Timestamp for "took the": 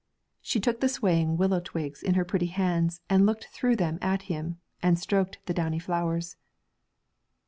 0.59-0.89